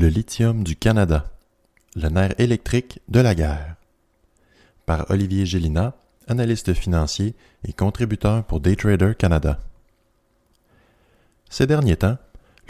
[0.00, 1.28] Le lithium du Canada,
[1.96, 3.74] le nerf électrique de la guerre.
[4.86, 5.96] Par Olivier Gélina,
[6.28, 7.34] analyste financier
[7.66, 9.58] et contributeur pour Daytrader Canada.
[11.50, 12.16] Ces derniers temps,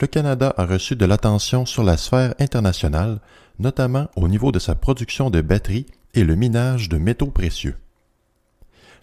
[0.00, 3.20] le Canada a reçu de l'attention sur la sphère internationale,
[3.58, 7.76] notamment au niveau de sa production de batteries et le minage de métaux précieux.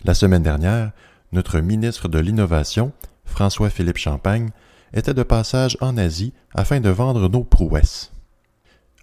[0.04, 0.94] La semaine dernière,
[1.32, 2.92] notre ministre de l'Innovation,
[3.26, 4.50] François-Philippe Champagne,
[4.94, 8.15] était de passage en Asie afin de vendre nos prouesses.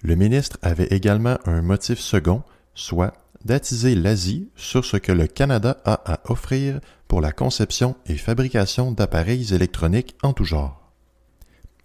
[0.03, 2.43] Le ministre avait également un motif second,
[2.75, 3.15] soit
[3.45, 8.93] d'attiser l'Asie sur ce que le Canada a à offrir pour la conception et fabrication
[8.93, 10.91] d'appareils électroniques en tout genre.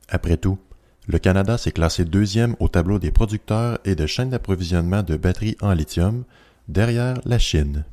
[0.10, 0.58] Après tout,
[1.08, 5.58] le Canada s'est classé deuxième au tableau des producteurs et de chaînes d'approvisionnement de batteries
[5.62, 6.24] en lithium,
[6.68, 7.86] derrière la Chine.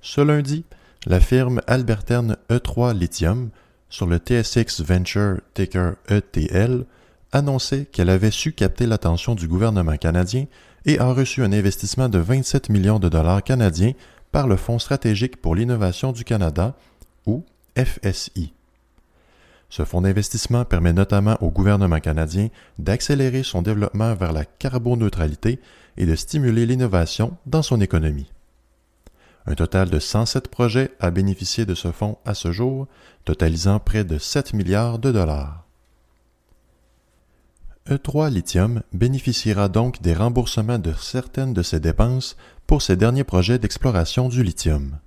[0.00, 0.64] Ce lundi,
[1.06, 3.50] la firme Alberterne E3 Lithium,
[3.88, 6.84] sur le TSX Venture ticker ETL,
[7.32, 10.46] annonçait qu'elle avait su capter l'attention du gouvernement canadien
[10.84, 13.92] et a reçu un investissement de 27 millions de dollars canadiens
[14.30, 16.74] par le Fonds stratégique pour l'innovation du Canada,
[17.26, 17.44] ou
[17.76, 18.52] FSI.
[19.68, 25.60] Ce fonds d'investissement permet notamment au gouvernement canadien d'accélérer son développement vers la carboneutralité
[25.96, 28.30] et de stimuler l'innovation dans son économie.
[29.46, 32.86] Un total de 107 projets a bénéficié de ce fonds à ce jour,
[33.24, 35.61] totalisant près de 7 milliards de dollars.
[37.92, 43.58] E3 Lithium bénéficiera donc des remboursements de certaines de ses dépenses pour ses derniers projets
[43.58, 44.98] d'exploration du lithium.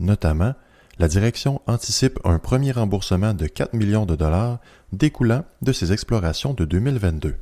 [0.00, 0.54] Notamment,
[0.98, 4.58] la direction anticipe un premier remboursement de 4 millions de dollars
[4.92, 7.34] découlant de ses explorations de 2022.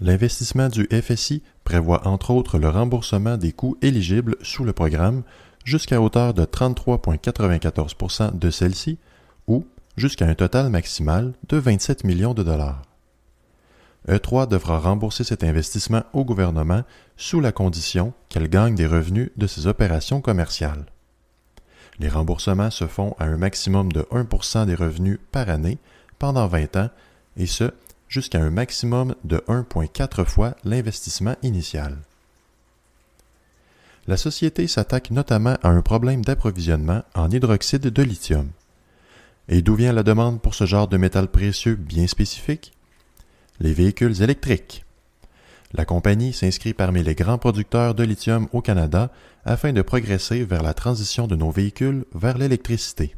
[0.00, 5.24] L'investissement du FSI prévoit entre autres le remboursement des coûts éligibles sous le programme
[5.64, 8.98] jusqu'à hauteur de 33,94% de celle-ci
[9.46, 9.66] ou
[9.98, 12.87] jusqu'à un total maximal de 27 millions de dollars.
[14.08, 16.82] E3 devra rembourser cet investissement au gouvernement
[17.16, 20.86] sous la condition qu'elle gagne des revenus de ses opérations commerciales.
[21.98, 25.78] Les remboursements se font à un maximum de 1% des revenus par année
[26.18, 26.90] pendant 20 ans,
[27.36, 27.70] et ce,
[28.08, 31.98] jusqu'à un maximum de 1,4 fois l'investissement initial.
[34.06, 38.48] La société s'attaque notamment à un problème d'approvisionnement en hydroxyde de lithium.
[39.48, 42.72] Et d'où vient la demande pour ce genre de métal précieux bien spécifique?
[43.60, 44.84] Les véhicules électriques.
[45.72, 49.10] La compagnie s'inscrit parmi les grands producteurs de lithium au Canada
[49.44, 53.16] afin de progresser vers la transition de nos véhicules vers l'électricité.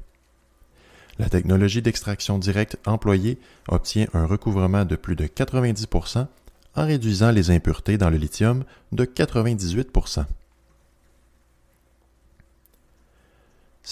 [1.18, 5.86] La technologie d'extraction directe employée obtient un recouvrement de plus de 90
[6.74, 9.90] en réduisant les impuretés dans le lithium de 98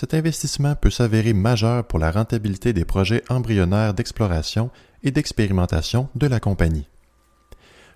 [0.00, 4.70] Cet investissement peut s'avérer majeur pour la rentabilité des projets embryonnaires d'exploration
[5.02, 6.88] et d'expérimentation de la compagnie.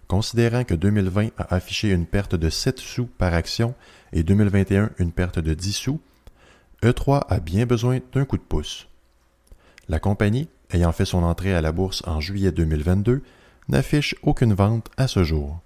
[0.08, 3.76] Considérant que 2020 a affiché une perte de 7 sous par action
[4.12, 6.00] et 2021 une perte de 10 sous,
[6.82, 8.88] E3 a bien besoin d'un coup de pouce.
[9.88, 13.22] La compagnie, ayant fait son entrée à la bourse en juillet 2022,
[13.68, 15.60] n'affiche aucune vente à ce jour.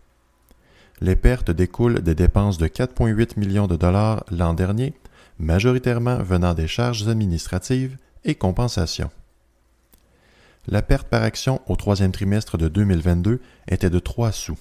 [1.00, 4.92] Les pertes découlent des dépenses de 4,8 millions de dollars l'an dernier,
[5.38, 9.10] majoritairement venant des charges administratives et compensations.
[10.68, 14.58] La perte par action au troisième trimestre de 2022 était de 3 sous.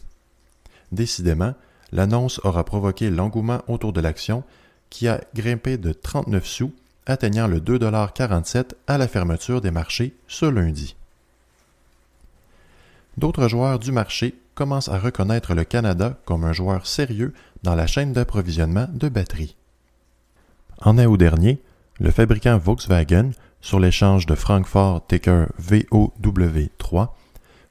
[0.91, 1.55] Décidément,
[1.91, 4.43] l'annonce aura provoqué l'engouement autour de l'action
[4.89, 6.71] qui a grimpé de 39 sous,
[7.07, 10.95] atteignant le 2,47 à la fermeture des marchés ce lundi.
[13.17, 17.33] D'autres joueurs du marché commencent à reconnaître le Canada comme un joueur sérieux
[17.63, 19.55] dans la chaîne d'approvisionnement de batteries.
[20.81, 21.61] En août dernier,
[21.99, 23.31] le fabricant Volkswagen
[23.61, 27.09] sur l'échange de Francfort Ticker VOW3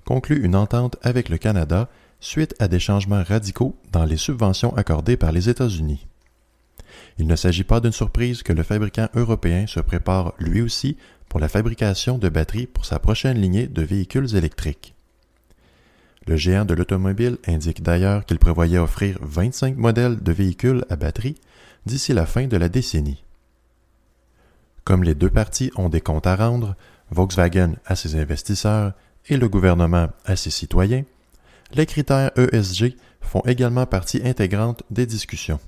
[0.05, 1.89] conclut une entente avec le Canada
[2.21, 6.07] suite à des changements radicaux dans les subventions accordées par les États-Unis.
[7.19, 10.97] Il ne s'agit pas d'une surprise que le fabricant européen se prépare lui aussi
[11.29, 14.94] pour la fabrication de batteries pour sa prochaine lignée de véhicules électriques.
[16.27, 21.37] Le géant de l'automobile indique d'ailleurs qu'il prévoyait offrir 25 modèles de véhicules à batterie
[21.85, 23.23] d'ici la fin de la décennie.
[24.85, 26.77] Comme les deux parties ont des comptes à rendre,
[27.11, 28.93] Volkswagen à ses investisseurs
[29.29, 31.05] et le gouvernement à ses citoyens,
[31.73, 35.61] les critères ESG font également partie intégrante des discussions.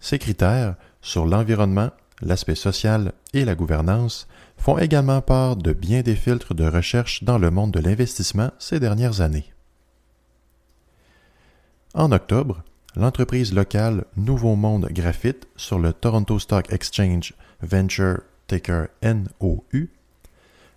[0.00, 1.90] Ces critères, sur l'environnement,
[2.22, 4.26] l'aspect social et la gouvernance,
[4.56, 8.80] font également part de bien des filtres de recherche dans le monde de l'investissement ces
[8.80, 9.52] dernières années.
[11.94, 12.62] En octobre,
[12.94, 19.88] l'entreprise locale Nouveau Monde Graphite sur le Toronto Stock Exchange Venture Taker NOU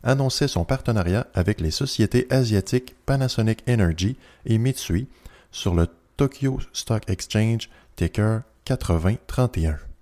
[0.04, 5.08] annonçait son partenariat avec les sociétés asiatiques Panasonic Energy et Mitsui
[5.52, 5.88] sur le
[6.18, 9.93] Tokyo Stock Exchange Ticker 8031.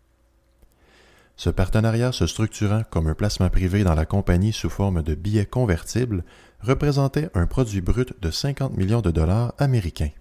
[1.41, 5.47] Ce partenariat se structurant comme un placement privé dans la compagnie sous forme de billets
[5.47, 6.23] convertibles
[6.59, 10.11] représentait un produit brut de 50 millions de dollars américains.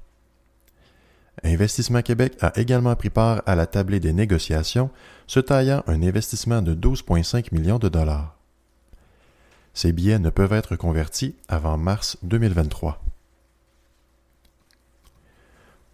[1.44, 4.88] Investissement Québec a également pris part à la tablée des négociations,
[5.26, 8.38] se taillant un investissement de 12,5 millions de dollars.
[9.74, 13.04] Ces billets ne peuvent être convertis avant mars 2023.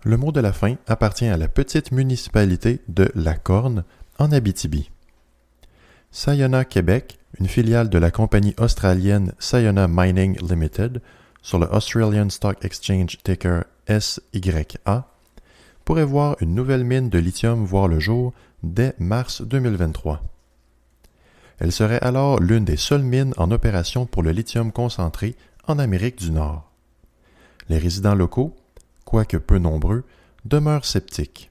[0.05, 3.83] Le mot de la fin appartient à la petite municipalité de La Corne,
[4.21, 4.89] en Abitibi.
[6.17, 11.03] Sayona Québec, une filiale de la compagnie australienne Sayona Mining Limited,
[11.43, 15.05] sur le Australian Stock Exchange ticker SYA,
[15.85, 18.33] pourrait voir une nouvelle mine de lithium voir le jour
[18.63, 20.23] dès mars 2023.
[21.59, 25.37] Elle serait alors l'une des seules mines en opération pour le lithium concentré
[25.67, 26.73] en Amérique du Nord.
[27.69, 28.57] Les résidents locaux,
[29.05, 30.05] quoique peu nombreux,
[30.47, 31.51] demeurent sceptiques.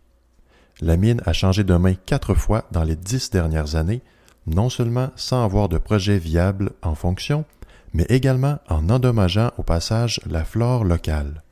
[0.81, 4.01] La mine a changé de main quatre fois dans les dix dernières années,
[4.47, 7.45] non seulement sans avoir de projet viable en fonction,
[7.93, 11.43] mais également en endommageant au passage la flore locale.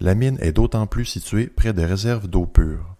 [0.00, 2.96] La mine est d'autant plus située près des réserves d'eau pure.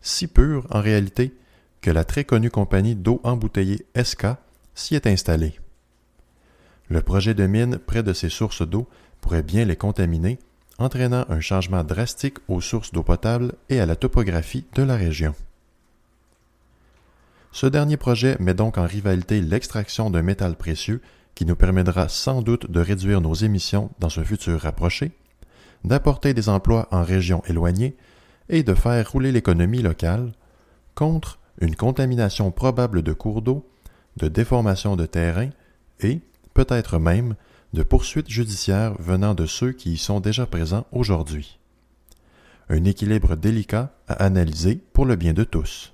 [0.00, 1.34] Si pure, en réalité,
[1.80, 4.38] que la très connue compagnie d'eau embouteillée ESCA
[4.74, 5.58] s'y est installée.
[6.88, 8.88] Le projet de mine près de ces sources d'eau
[9.20, 10.38] pourrait bien les contaminer,
[10.78, 15.34] entraînant un changement drastique aux sources d'eau potable et à la topographie de la région.
[17.54, 21.00] Ce dernier projet met donc en rivalité l'extraction d'un métal précieux
[21.36, 25.12] qui nous permettra sans doute de réduire nos émissions dans un futur rapproché,
[25.84, 27.96] d'apporter des emplois en régions éloignées
[28.48, 30.32] et de faire rouler l'économie locale
[30.96, 33.64] contre une contamination probable de cours d'eau,
[34.16, 35.50] de déformation de terrain
[36.00, 36.22] et,
[36.54, 37.36] peut-être même,
[37.72, 41.60] de poursuites judiciaires venant de ceux qui y sont déjà présents aujourd'hui.
[42.68, 45.93] Un équilibre délicat à analyser pour le bien de tous.